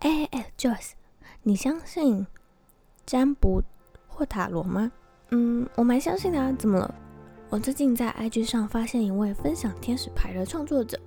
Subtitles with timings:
[0.00, 0.92] 哎哎哎，Joyce，
[1.42, 2.26] 你相信
[3.04, 3.62] 占卜
[4.08, 4.90] 或塔罗吗？
[5.30, 6.50] 嗯，我蛮相信的啊。
[6.58, 6.94] 怎么了？
[7.50, 10.98] 我最近在 IG 上发现一位分享天使牌的创作者，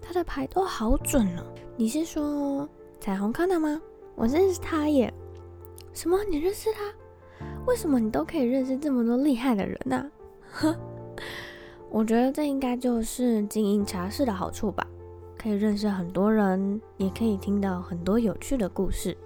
[0.00, 1.44] 他的牌都好准呢。
[1.76, 2.68] 你是说
[2.98, 3.80] 彩虹康纳吗？
[4.16, 5.12] 我认识他耶。
[5.94, 6.18] 什么？
[6.28, 7.46] 你认识他？
[7.66, 10.10] 为什么你都可以认识这么多厉害的人呢？
[10.50, 10.76] 呵，
[11.90, 14.84] 我觉得这应该就是经营茶室的好处吧。
[15.42, 19.16] 可以认识很多人，也可以听到很多有趣的故事。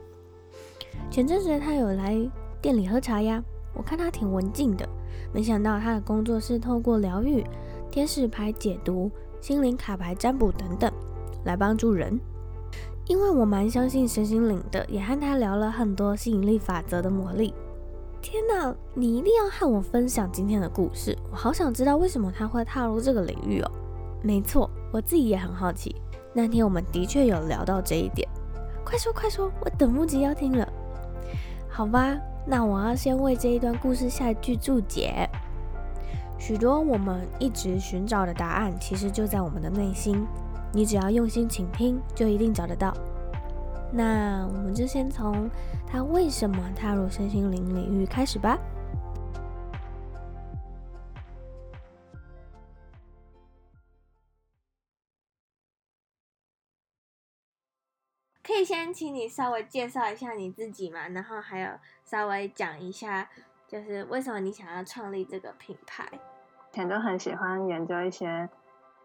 [1.11, 2.17] 前阵子他有来
[2.63, 3.43] 店里喝茶呀，
[3.75, 4.89] 我看他挺文静的，
[5.31, 7.45] 没想到他的工作是透过疗愈、
[7.91, 9.11] 天使牌解读、
[9.43, 10.91] 心灵卡牌占卜等等
[11.45, 12.19] 来帮助人。
[13.07, 17.53] 因为我蛮相信神心灵的，也和他聊了很多吸引力法则的魔力。
[18.23, 23.71] 天哪，你一定要和我分享今天的故事，我好想知道为什么他会踏入这个领域哦。
[24.23, 25.95] 没错，我自己也很好奇。
[26.37, 28.29] 那天我们的确有聊到这一点，
[28.85, 30.69] 快说快说，我等不及要听了。
[31.67, 32.15] 好吧，
[32.45, 35.27] 那我要先为这一段故事下一句注解。
[36.39, 40.27] 许多我们一直寻找的答案，其实就在我们的内心。
[40.75, 42.93] 你只要用心倾听，就一定找得到。
[43.91, 45.49] 那我们就先从
[45.87, 48.59] 他为什么踏入身心灵领域开始吧。
[58.87, 61.71] 先请你稍微介绍一下你自己嘛，然后还有
[62.05, 63.29] 稍微讲一下，
[63.67, 66.09] 就是为什么你想要创立这个品牌。
[66.13, 68.49] 以前就很喜欢研究一些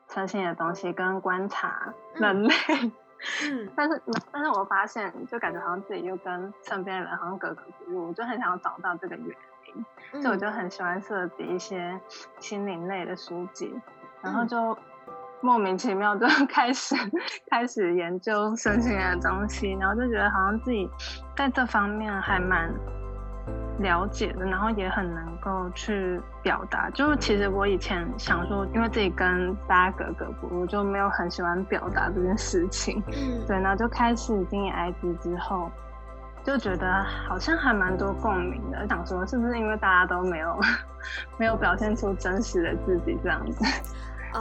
[0.07, 2.53] 身心的东西，跟观察人类。
[3.75, 3.99] 但是
[4.31, 11.99] 但是我发现，就感觉好像自己又跟身边的人好像格格不入，我就很想要找到这个原因，嗯、所以我就很喜欢设计一些
[12.39, 13.73] 心灵类的书籍，
[14.21, 14.77] 然后就。
[15.41, 16.95] 嗯莫名其妙就 开始
[17.49, 20.87] 开始研究身心的东西，然后就觉得好像自己
[21.35, 22.71] 在这方面还蛮
[23.79, 26.91] 了解的，然后也很能够去表达。
[26.91, 33.01] 就是其实我以前想说，因为自己跟大家格格不入，就没有很喜欢表达这件事情。
[33.07, 35.71] 嗯，对，然后就开始经营 IG 之后，
[36.43, 38.87] 就觉得好像还蛮多共鸣的。
[38.87, 40.59] 想说是不是因为大家都没有
[41.39, 43.65] 没有表现出真实的自己这样子？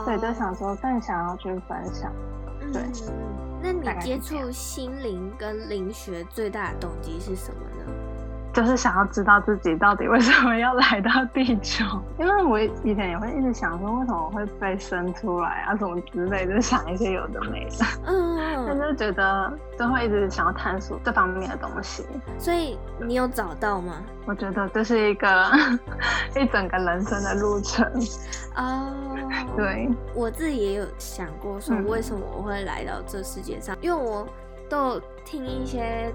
[0.05, 2.11] 对，就想说更想要去分享。
[2.71, 7.70] 对，嗯，那你接触心灵跟灵学最大的动机是什么呢？
[8.53, 11.85] 就是想要知道自己到底为什么要来到地球，
[12.19, 17.85] 因为我以前也会一直想说，为什么我会被生出来啊，什么之类的，想一些有的没的。
[18.05, 22.05] 嗯， 但就觉得就会一直想要探索这方面的东西。
[22.37, 23.93] 所以你有找到吗？
[24.25, 25.51] 我觉得这是一个
[26.35, 27.89] 一整个人生的路程。
[28.57, 28.93] 哦，
[29.55, 33.73] 对，我自己也有想过说，为什么我会来到这世界上？
[33.75, 34.27] 嗯、因为我
[34.69, 36.13] 都有听一些。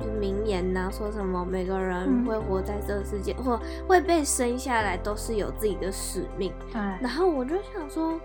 [0.00, 6.52] 就名言呐、啊，说什么每个人会活在这个世界，嗯、或会被生下来都是有自己的使命。
[6.72, 6.80] 对。
[7.00, 8.18] 然后我就想说，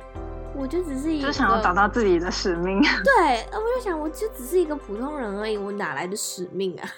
[0.56, 2.81] 我就只是一个，就想要找到自己的使命。
[3.03, 6.90] 对，我就想，我就只是一个普通人而已，我哪来的使命啊？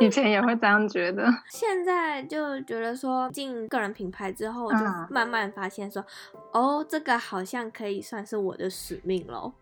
[0.00, 4.78] 以前也会这样觉得，现在就觉得说进个人品牌之后，就
[5.08, 6.04] 慢慢发现说，
[6.52, 9.52] 嗯、哦，这个好像可以算是我的使命喽。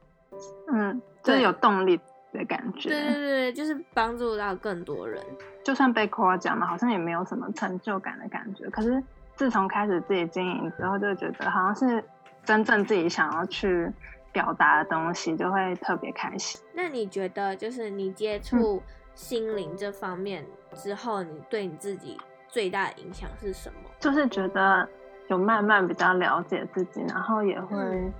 [0.73, 2.01] 嗯，就是有动力。
[2.33, 5.23] 的感觉，对对对，就是帮助到更多人。
[5.65, 8.69] 就算被夸奖了，好像也没有什么成就感的感觉。
[8.71, 9.03] 可是
[9.35, 12.03] 自从开始自己经营之后，就觉得好像是
[12.45, 13.91] 真正自己想要去
[14.33, 16.61] 表达的东西，就会特别开心。
[16.73, 18.83] 那你觉得，就是你接触
[19.15, 20.45] 心灵这方面
[20.75, 22.17] 之后，嗯、你对你自己
[22.49, 23.91] 最大的影响是什么？
[23.99, 24.89] 就是觉得
[25.29, 28.13] 有慢慢比较了解自己，然后也会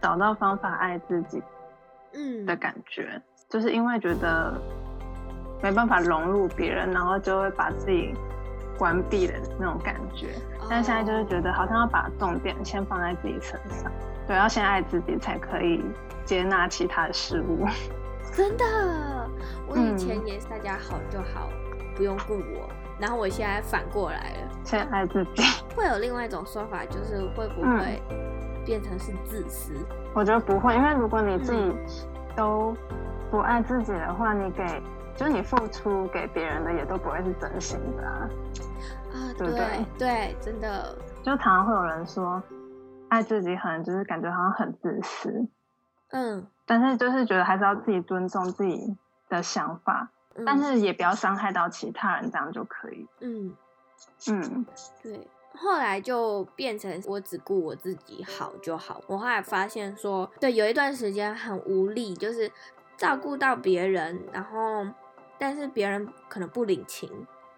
[0.00, 1.42] 找到方法爱自己，
[2.14, 3.10] 嗯的感觉。
[3.12, 4.60] 嗯就是因为觉得
[5.62, 8.14] 没办法融入别人，然后就会把自己
[8.78, 10.28] 关闭的那种感觉。
[10.68, 13.92] 但现在就是觉得好像要把重点先放在自己身上，
[14.26, 15.84] 对，要先爱自己才可以
[16.24, 17.66] 接纳其他的事物。
[18.34, 18.64] 真的，
[19.68, 22.68] 我以前也是大家好就好，嗯、不用顾我。
[22.98, 25.42] 然后我现在反过来了，先爱自己。
[25.76, 28.02] 会有另外一种说法，就是会不会
[28.64, 29.72] 变成是自私？
[29.74, 31.72] 嗯、我觉得不会，因为如果你自己
[32.34, 32.74] 都
[33.34, 34.64] 不爱自己的话，你给
[35.16, 38.30] 就是你付出给别人的也都不会是真心的啊，
[39.12, 39.84] 啊对不对？
[39.98, 40.96] 对，对，真的。
[41.24, 42.40] 就常常会有人说，
[43.08, 45.48] 爱自己很就是感觉好像很自私，
[46.12, 48.96] 嗯，但是就是觉得还是要自己尊重自己
[49.28, 53.08] 的想法，嗯、但是也不要伤害到其他人，这样就可以。
[53.18, 53.52] 嗯
[54.28, 54.64] 嗯，
[55.02, 55.26] 对。
[55.56, 59.00] 后来就变成我只顾我自己好就好。
[59.08, 62.48] 我后来发现说，对，有一段时间很无力，就是。
[62.96, 64.86] 照顾到别人，然后
[65.38, 67.08] 但是别人可能不领情，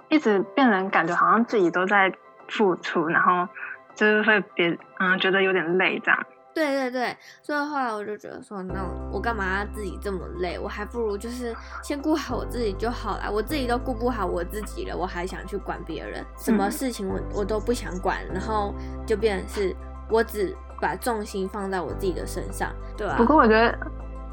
[0.09, 2.13] 一直变人感觉好像自己都在
[2.49, 3.47] 付出，然后
[3.95, 6.27] 就是会别嗯觉得有点累这样。
[6.55, 10.59] 对对对，所以后来我就觉得说，那我干嘛要自己这么累？
[10.59, 13.31] 我还不如就是先顾好我自己就好了。
[13.31, 16.25] 我自己都顾不好我自己了，我还想去管别人？
[16.39, 18.75] 什么事情我我都不想管，然后
[19.07, 19.77] 就变成是
[20.09, 23.17] 我只把重心放在我自己的身上，对吧？
[23.19, 23.79] 不过我觉得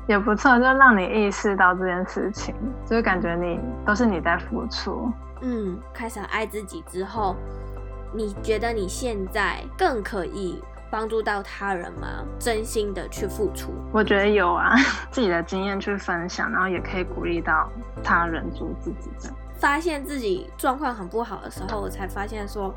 [0.08, 2.54] 也不错，就让你意识到这件事情，
[2.86, 5.12] 就是感觉你都是你在付出。
[5.42, 7.36] 嗯，开始爱自己之后，
[8.14, 10.62] 你觉得你现在更可以？
[10.92, 12.24] 帮助到他人吗？
[12.38, 14.76] 真心的去付出，我觉得有啊，
[15.10, 17.68] 自己的经验去分享，然后也可以鼓励到
[18.04, 19.34] 他人做自己的。
[19.58, 22.72] 发现自己状况很不好的时候，我才发现说，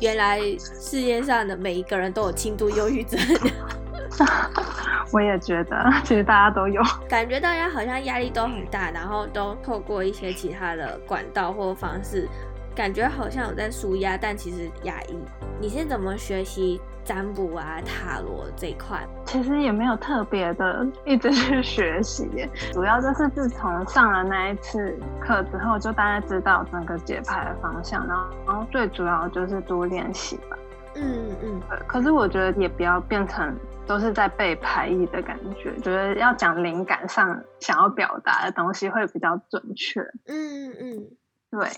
[0.00, 3.18] 原来世界上的每一个人都有轻度忧郁症。
[5.12, 12.28] 我也觉得，其实大家都有，感觉大家好像压力都很大，然后都透过一些其他的管道或方式。
[12.74, 15.18] 感觉好像有在舒压，但其实压抑。
[15.60, 19.04] 你是怎么学习占卜啊、塔罗这一块？
[19.24, 30.56] 其实也没有特别的一直去学习耶，主要就是自从上了那一次课之后，就大概知道整个解牌的方向，然后，然后最主要就是多练习吧。
[30.94, 31.60] 嗯嗯。
[31.84, 33.56] 可是我觉得也不要变成
[33.88, 40.00] 都是在被排异的感觉，觉得要讲灵感上想要表达的东西会比较准确。
[40.26, 41.10] 嗯嗯，
[41.50, 41.68] 对。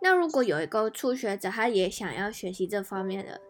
[0.00, 3.40] 那如果有一个初学者，他也想要学习这方面的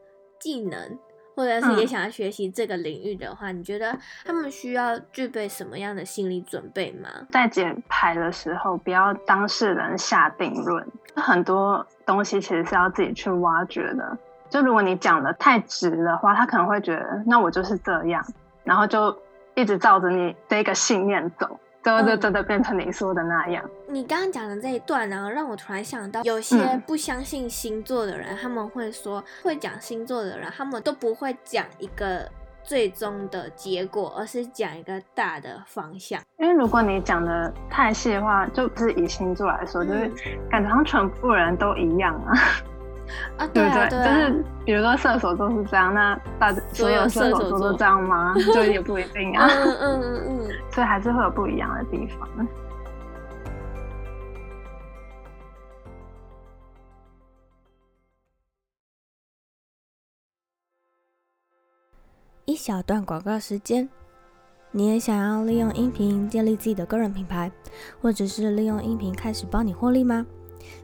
[0.41, 0.99] 技能，
[1.37, 7.09] 或者是也想要学习这个领域的话，嗯，你觉得他们需要具备什么样的心理准备吗？
[7.31, 14.19] 在解牌的时候，不要当事人下定论，很多东西其实是要自己去挖掘的。
[14.52, 18.22] 就如果你讲的太直的话，他可能会觉得那我就是这样，
[18.64, 19.16] 然后就
[19.54, 21.58] 一直照着你这个信念走。
[21.82, 23.64] 就就真的变成你说的那样。
[23.88, 32.31] 嗯、你刚刚讲的这一段呢，让我突然想到，有些不相信星座的人，嗯、他们会说，会讲星座的人，他们都不会讲一个
[32.62, 36.20] 最终的结果，而是讲一个大的方向。
[36.38, 42.32] 因为如果你讲的太细的话，就不是以星座来说，嗯、就是感觉好像全部人都一样啊。
[43.37, 48.34] 啊，对啊，对啊，就是比如说射手座是这样，那大所有射手座都这样吗？
[48.54, 49.46] 就也不一定啊。
[49.49, 52.28] 嗯嗯嗯嗯， 所以还是会有不一样的地方。
[62.44, 63.88] 一小段广告时间，
[64.72, 67.50] 你也想要利用音频建立自己的个人品牌，
[68.00, 70.26] 或者是利用音频开始帮你获利吗？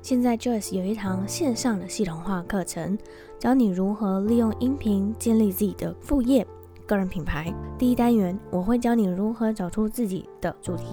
[0.02, 2.96] 现在 Joyce 有一堂线上的系统化课程，
[3.38, 6.46] 教你如何利用音频建立自己的副业、
[6.86, 7.52] 个人品牌。
[7.78, 10.84] 第一单元，我会教你如何找出自己的主题，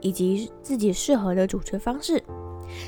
[0.00, 2.22] 以及自己适合的主持方式。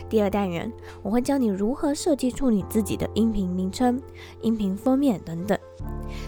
[0.09, 4.01] 第二单元，我会教你如何设计出你自己的音频名称、
[4.41, 5.59] 音频封面等等。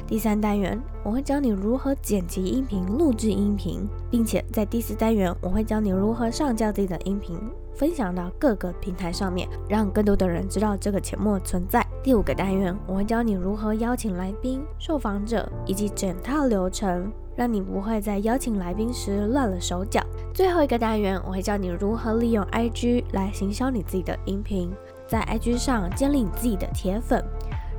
[0.07, 7.39] 第三单元，我会教你如何剪辑音频、录制音频，并且在第四单元，我会教你如何上架自己的音频，
[7.77, 11.87] 分享到各个平台上面，让更多的人知道这个节目存在。
[12.03, 17.13] 第五个单元，我会教你如何邀请来宾、受访者以及整套流程。
[17.37, 20.01] 让你不会在邀请来宾时乱了手脚。
[20.33, 24.73] 最后一个单元，我会教你如何利用 IG 来行销你自己的音频，
[25.09, 27.25] 在 IG 上建立你自己的铁粉，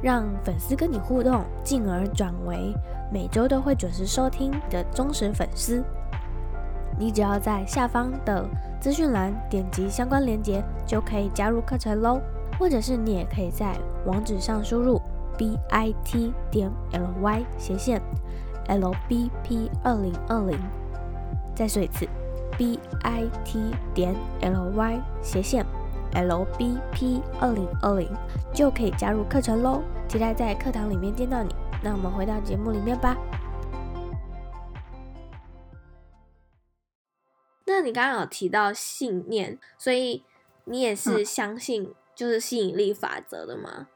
[0.01, 2.73] 让粉丝跟你互动，进而转为
[3.13, 5.81] 每周都会准时收听的忠实粉丝。
[6.99, 8.45] 你只要在下方的
[8.85, 12.21] 资讯栏点击相关链接，就可以加入课程喽。
[12.59, 13.75] 或者是你也可以在
[14.05, 15.01] 网址上输入
[15.35, 15.57] bit
[16.51, 16.71] 点
[17.19, 17.99] ly 斜线。
[18.67, 20.55] L B P 二零二零，
[21.55, 22.07] 再说一次
[22.59, 23.59] ，B I T
[23.95, 25.65] 点 L Y 斜线
[26.13, 28.07] L B P 二零二零
[28.53, 29.81] 就可以加入课程喽。
[30.07, 31.49] 期待在课堂里面见到你。
[31.81, 33.17] 那我们回到节目里面吧。
[37.85, 40.23] 你刚刚有提到信念，所以
[40.65, 43.69] 你也是相信就是吸引力法则的吗？
[43.75, 43.87] 嗯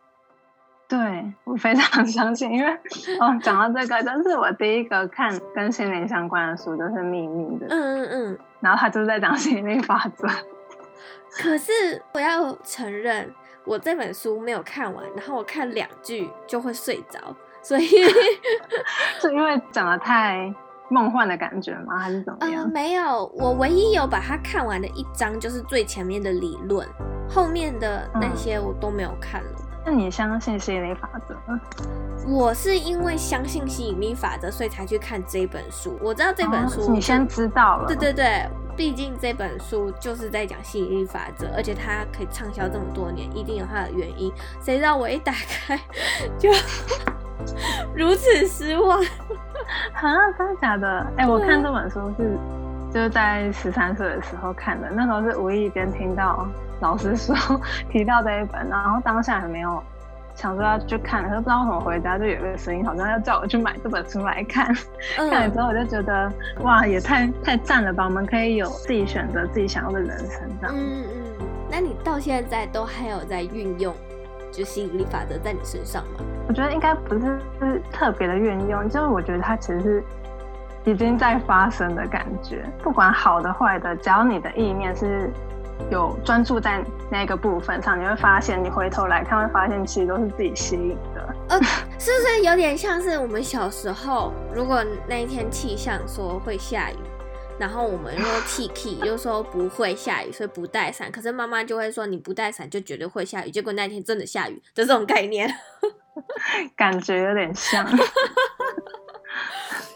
[0.90, 2.72] 对，我非常 相信，因为
[3.20, 7.68] 哦，讲到这个，就是我第一个看跟心灵相关的书，就是《秘密》的。
[7.70, 8.40] 嗯嗯嗯。
[8.60, 10.28] 然后他就在讲吸引力法则。
[11.30, 13.32] 可是我要承认，
[13.66, 17.86] 我这本书没有看完，然后我看两句就会睡着，所以
[19.22, 20.52] 是因为讲的太
[20.90, 21.98] 梦幻的感觉吗？
[21.98, 22.66] 还是怎么样？
[22.66, 26.88] 嗯，没有，我唯一有把它看完的一章就是最前面的理论，
[27.30, 29.50] 后面的那些我都没有看了。
[29.86, 31.60] 那你相信吸引力法则吗？
[32.28, 35.98] 我是因为相信吸引力法则，所以才去看这本书。
[36.02, 37.88] 我知道这本书，哦、你先知道了。
[37.88, 44.32] 对对对，毕竟这本书就是在讲吸引力法则，而且它可以畅销这么多年，一定有它的原因。
[44.62, 45.80] 谁知道我一打开
[46.38, 46.52] 就
[47.96, 49.00] 如此失望？
[49.94, 51.00] 啊，真的假的？
[51.18, 52.38] 哎、欸，我看这本书是
[52.94, 56.48] 就是在十三岁的时候看的，那时候是无意间听到
[56.80, 57.36] 老师说
[57.90, 59.82] 提到这一本，然后当下还没有。
[60.36, 64.74] 想说要去看，可是不知道怎么回家就有一个声音，好像要叫我去买这本书来看。
[65.18, 68.06] 嗯、 看了之后我就觉得，哇，也太太赞了吧！
[68.06, 70.76] 我们可以有自己选择自己想要的人生，这样。
[70.78, 71.46] 嗯嗯。
[71.70, 73.94] 那你到现在都还有在运用，
[74.50, 76.24] 就吸引力法则在你身上吗？
[76.50, 80.04] 我觉得应该不是是特别的运用，就是我觉得它其实是
[80.84, 85.32] 已经在发生的感觉，不管好的坏的，只要你的意念是。
[85.90, 91.36] 有专注在那个部分上，你会发现，你回头来看，会发现其实都是自己吸引的。
[91.48, 91.58] 呃，
[91.98, 96.96] 是 不是有点像是我们小时候，如果那一天气象说会下雨，
[97.58, 105.50] 然后我们说 Kiki 又说不会下雨，所以不带伞，可是妈妈就会说你不带伞就绝对会下雨，结果那天真的下雨，就这种概念，
[106.76, 107.86] 感觉有点像。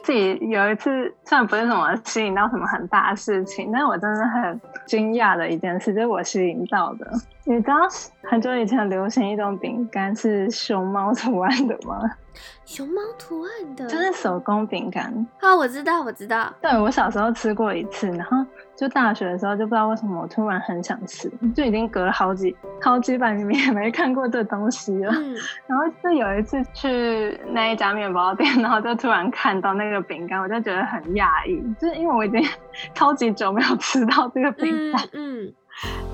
[0.04, 0.92] 自己有一次，
[1.24, 7.10] 虽然不是什么吸引到什么很大的事情，但是我真的很惊讶的一件事，就是我吸引到的。
[7.46, 7.78] 你知道
[8.24, 12.02] 很久以前流行一种饼干是熊猫图案的吗？
[12.66, 15.26] 熊猫图案的，就是手工饼干。
[15.40, 16.52] 啊，我知道，我知道。
[16.62, 25.14] 对，我小时候吃过一次，然后就大学的时候就不知道为什么我突然很想吃，就已经隔了好几好几百年 也没看过这东西了。
[25.16, 25.36] 嗯。
[25.68, 32.42] 然后就有一次去那一家面包店，然后就突然看到那个饼干，我就觉得很讶异，就是因为我已经
[32.96, 35.02] 超级久没有吃到这个饼干。
[35.14, 35.46] 嗯。
[35.46, 35.54] 嗯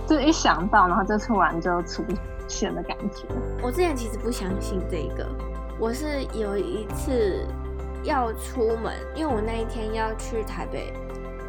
[0.08, 2.04] 就一想到，然后就突然就出
[2.48, 3.28] 现的感觉。
[3.62, 5.28] 我之前其实不相信这个，
[5.78, 7.46] 我是有一次
[8.04, 10.94] 要出门，因为我那一天要去台北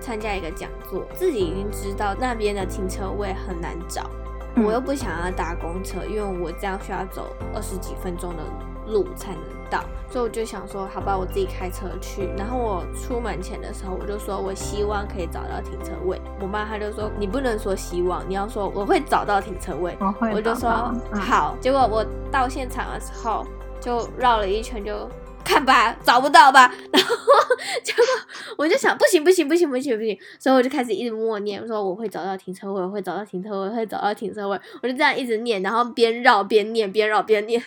[0.01, 4.09] 参加一个讲座，自己已经知道那边的停车位很难找，
[4.57, 8.43] 我又不想要搭公车，因为我这样需要走二十几分钟的
[8.87, 9.43] 路才能。
[9.71, 12.29] 到，所以我就想说，好吧，我自己开车去。
[12.37, 16.21] 然后我出门前的时候，我就说我希望可以找到停车位。
[16.41, 19.97] 我妈她就说，你不能说希望，你要说我会找到停车位。
[20.01, 20.33] 我会。
[20.33, 20.69] 我就说
[21.13, 21.57] 好。
[21.61, 23.47] 结果我到现场的时候，
[23.81, 25.09] 就绕了一圈，就
[25.45, 26.73] 看吧，找不到吧。
[26.93, 27.15] 然后
[27.83, 28.05] 结果
[28.57, 34.61] 我就想，不行不行不行不行不行，所以我就开始一直默念，说我会找到停车位，我会找到停车位，我会找到停车位。
[34.83, 37.63] 我就这样一直念，然后边绕边念，边绕边念。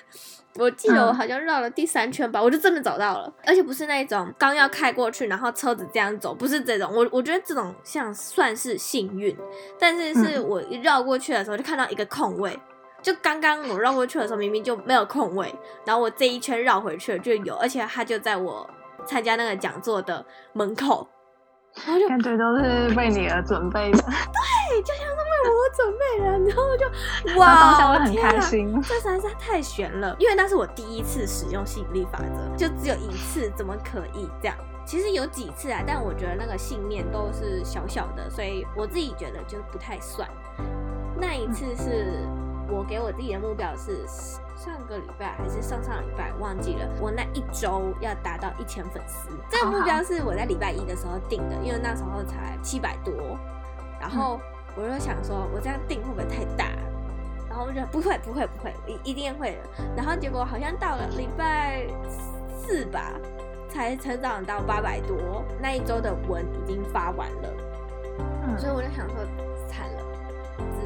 [0.56, 6.92] 我记得我好像绕了第三圈吧，嗯、我就真的找到了，而且不是那种刚要开过去，然后车子这样走，不是这种。
[6.96, 9.36] 我我觉得这种像算是幸运，
[9.80, 12.56] 但是是我一绕过去的时候就看到一个空位，
[13.04, 15.54] 就刚刚我绕过去的时候明明就没有空位，
[15.86, 18.68] 然后我这一圈绕回去了就有，而且他就在我
[19.06, 21.08] 参加那个讲座的门口。
[21.76, 26.26] 然后就感觉都是为你而准备的，对，就像是为我准备的。
[26.48, 26.86] 然后就
[27.40, 30.16] 哇，当下会很开心，这实在是太悬了。
[30.20, 34.56] 因为那是我第一次使用吸引力法则，就只有一次，怎么可以这样？
[34.86, 40.30] 其实有几次啊，但我觉得那个信念都是小小的，所以我自己觉得就不太算。
[41.20, 42.20] 那一次是
[42.74, 44.06] 我给我自己的目标是。
[44.56, 53.38] 上个礼拜还是上上礼拜忘记了，我那一周要达到一千粉丝，这个目标是我在礼拜一的时候定的，因为那时候才七百多，
[54.00, 54.40] 然后
[54.78, 56.70] 我就想说，我这样定会不会太大？
[57.50, 59.58] 然后我就不会不会不会，一一定会的。
[59.98, 61.86] 然后结果好像到了礼拜
[62.58, 63.12] 四吧，
[63.68, 69.18] 才成长到八百多，那一周的文已经发完了，所以我就想说，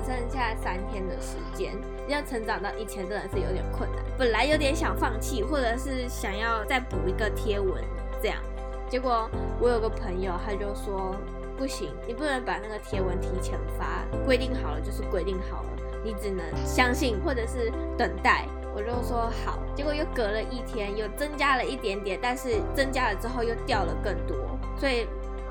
[0.08, 1.76] 剩下三天的时间，
[2.08, 4.02] 要成长到一千真的是有点困难。
[4.18, 7.84] 本来有点想放弃，或者是想要再补一个贴文
[8.22, 8.42] 这样，
[8.90, 11.14] 结果我有个朋友他就说
[11.58, 15.70] 不行，你不能把那个贴文提前发，规定好了就是规定好了，
[16.06, 18.46] 你只能相信或者是等待。
[18.74, 24.38] 我就说好，结果又隔了一天，又增加了一点点，但是增加了之后又掉了更多，
[24.80, 25.06] 所以。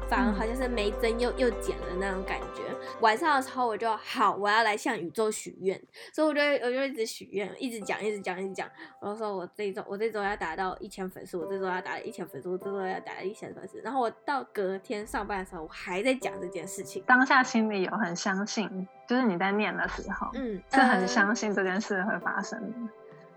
[0.08, 2.62] 反而好像是没增又又减了那种感觉。
[3.00, 5.80] 晚上的时候我就好，我要来向宇宙许愿，
[6.12, 8.68] 所以我就我就一直许愿，一直讲，一直讲，一直讲。
[9.00, 13.80] 我就说我这一周我这周要达到一千粉丝，我这周要达到一千粉丝，我这周要达到一千粉丝。
[13.80, 17.02] 然后我到隔天上班的时候，我还在讲这件事情。
[17.06, 22.76] 当下心里有很相信，就是你在念的时候，嗯，是很相信这件事会发生的。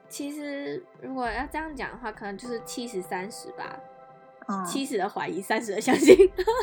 [0.08, 3.80] 其实如果要这样讲的话，可能就是七十三十吧。
[4.66, 6.16] 七十的怀疑，三十的相信，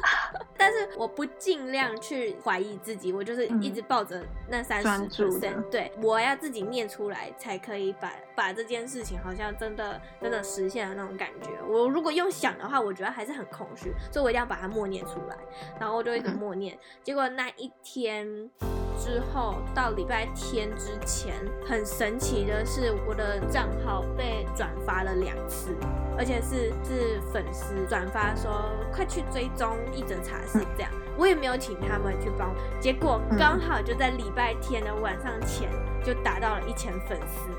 [0.57, 11.51] 但是我不尽量去怀疑自己，我就是一直抱着那三十 percent，对，我要自己念出来才可以把把这件事情好像真的真的实现了那种感觉。
[11.69, 15.37] 我如果用想的话，我觉得还是很空虚，所以我一定要把它默念出来，
[15.81, 16.79] 然后我就一直默念。
[17.03, 18.51] 结果那一天
[18.97, 21.35] 之后到礼拜天之前，
[21.67, 25.77] 很神奇的是，我的账号被转发了两次。
[26.19, 28.51] 而且是是粉丝转发说，
[28.91, 35.69] 快去追踪一整茶室这样，我也没有请他们去帮，结果刚好就在礼拜天的晚上前
[36.03, 37.51] 就达到了一千粉丝，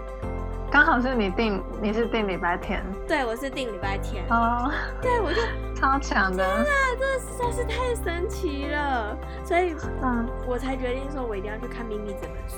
[0.72, 4.26] 刚好是你定，你是定礼拜天，对，我是定礼拜天。
[4.32, 4.72] 哦，
[5.04, 5.40] 对，我就
[5.80, 6.66] 超强的，天啊，
[6.98, 8.97] 这实在是太神奇了，
[9.46, 12.58] 所以嗯，我才决定说我一定要去看《秘密》这本书。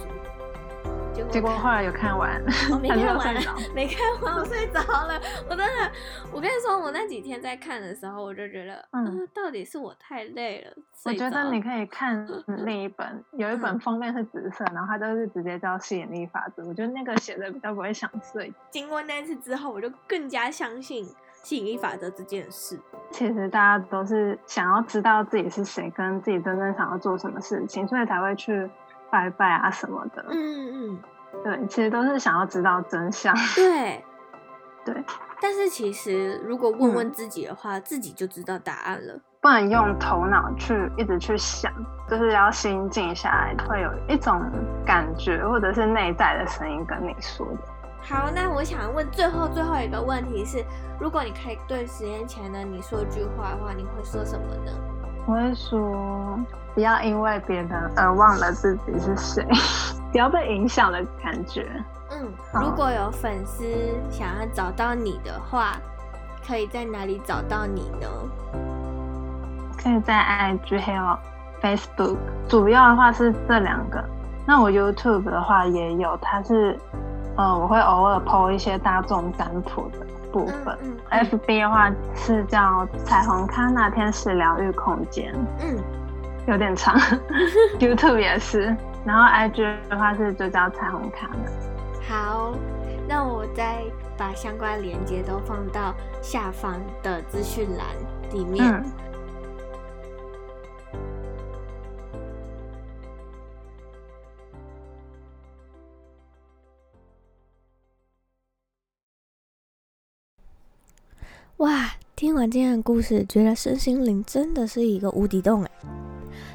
[1.11, 2.41] 结果结果后来有看完，
[2.71, 3.35] 我 没看完，
[3.73, 5.19] 没看完，我睡着了。
[5.49, 5.91] 我真的，
[6.31, 10.71] 我跟你说，我那几天在看的时候，我就觉得，嗯，呃、到底是我太累了。
[11.05, 12.25] 我觉得你可以看
[12.63, 16.63] 另一本，有一本封面是紫色，然后它都是直接叫吸引力法则。
[16.65, 18.53] 我觉得那个写的比较不会想睡。
[18.69, 21.05] 经过那次之后，我就更加相信
[21.43, 22.79] 吸引力法则这件事。
[23.11, 28.69] 其实大家都是想要知道自己是谁，跟自己真正想要做什么事情，所以才会去。
[29.11, 30.99] 拜拜啊什么的，嗯嗯，
[31.43, 33.35] 对，其实都是想要知道真相。
[33.55, 34.05] 对，
[34.85, 35.03] 对。
[35.41, 39.19] 但是其实如果问问自己的话，嗯、自己就知道答案了。
[39.41, 41.73] 不能用头脑去一直去想，
[42.07, 44.39] 就是要心静下来，会有一种
[44.85, 47.57] 感觉，或者是内在的声音跟你说的。
[48.01, 50.63] 好，那我想问最后最后一个问题是：
[50.99, 54.71] 如果你可以对十年前的你说句话的话，你会说什么呢？
[55.27, 56.39] 我会说。
[56.75, 59.45] 不要因为别人而忘了自己是谁，
[60.13, 61.67] 不要被影响的感觉。
[62.11, 63.65] 嗯，如果有粉丝
[64.09, 65.73] 想要找到你的话，
[66.47, 68.07] 可以在哪里找到你呢？
[69.81, 71.17] 可以在 IG 还有
[71.61, 74.01] Facebook，主要的话是这两个。
[74.45, 76.79] 那我 YouTube 的话也有，它是，
[77.37, 80.77] 呃，我会偶尔 po 一些大众占卜的部分。
[80.83, 85.33] 嗯嗯、FB 的话是叫彩虹卡纳天使疗愈空间。
[85.61, 85.77] 嗯。
[86.47, 86.97] 有点长，
[87.79, 91.51] YouTube 也是，然后 IG 的话是就叫彩虹卡的。
[92.09, 92.53] 好，
[93.07, 93.83] 那我再
[94.17, 97.85] 把相关链接都放到下方的资讯栏
[98.31, 98.65] 里面。
[98.65, 98.83] 嗯、
[111.59, 115.71] 哇，听完今天的故事，觉得身心灵真的是一个无底洞哎。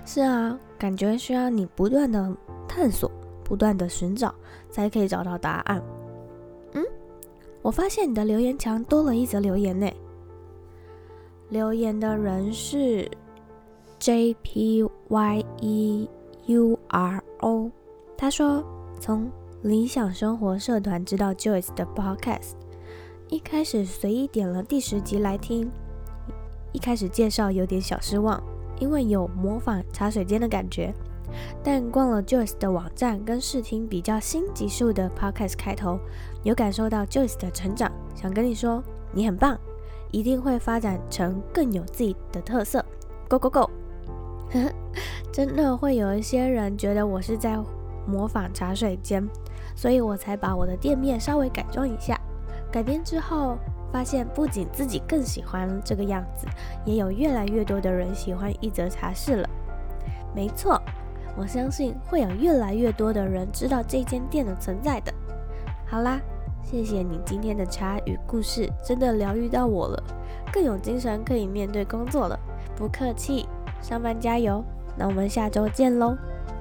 [0.06, 2.34] 是啊，感觉需要你不断的
[2.66, 3.10] 探索，
[3.44, 4.34] 不断的寻找，
[4.70, 5.82] 才可以找到答案。
[6.72, 6.82] 嗯，
[7.60, 9.86] 我发现你的留言墙多了一则留言呢。
[11.50, 13.06] 留言的人是
[13.98, 16.08] J P Y E
[16.46, 17.70] U R O，
[18.16, 18.64] 他说
[18.98, 22.52] 从理想生活社团知道 Joyce 的 Podcast，
[23.28, 25.70] 一开始随意点了第十集来听，
[26.72, 28.42] 一开始介绍有点小失望。
[28.80, 30.92] 因为有模仿茶水间的感觉，
[31.62, 35.96] 但逛了 Joyce 的网站跟试听比较新集数的 Podcast 开头，
[36.42, 38.82] 有感受到 Joyce 的成长，想跟你说
[39.12, 39.56] 你很棒，
[40.10, 42.84] 一定会发展成更有自己的特色
[43.28, 43.70] ，Go Go Go！
[45.32, 47.56] 真的会有一些人觉得我是在
[48.08, 49.24] 模仿茶水间，
[49.76, 52.20] 所以我才把我的店面稍微改装一下，
[52.74, 53.56] 改编之后。
[53.92, 56.48] 发现不仅自己更喜欢这个样子，
[56.84, 59.48] 也有越来越多的人喜欢一泽茶室了。
[60.34, 60.82] 没错，
[61.36, 65.14] 我相信会有越来越多的人知道这间店的存在的。
[65.86, 66.20] 好啦，
[66.64, 70.02] 谢谢你今天的茶与故事，真的疗愈到我了，
[70.52, 72.36] 更有精神可以面对工作了。
[72.74, 73.48] 不客气，
[73.80, 74.60] 上班加油。
[74.96, 76.16] 那我们下周见喽。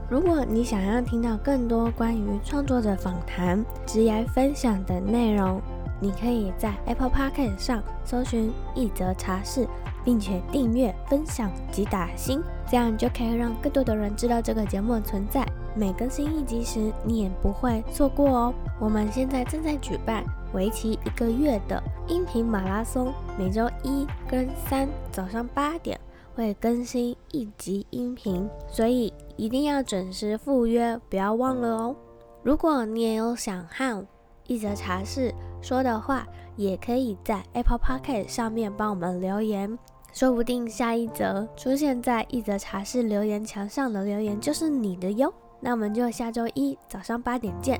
[0.07, 5.59] 如果你想要听到更多关于创作者访谈、职业分享的内容，
[6.03, 9.65] 你可以在 Apple Podcast 上搜寻一则茶室，
[10.03, 15.47] 并且订阅、分享及打星，这样就可以让更多的人知道这个节目的存在。
[15.73, 18.53] 每更新一集时，你也不会错过哦。
[18.81, 25.97] 我们现在正在举办为期一个月的音频马拉松，每周一跟三早上八点
[26.35, 31.95] 会更新一集音频，所以一定要准时赴约，不要忘了哦。
[32.43, 34.05] 如果你也有想和
[34.47, 39.79] 一则茶室说的话，也可以在 Apple p o c k e t 上面帮我们留言，
[40.13, 45.33] 说不定下一则出现在一则茶室留言墙上的留言就是你的哟。
[45.61, 47.79] 那我们就下周一早上八点见，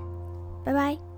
[0.64, 1.13] 拜拜。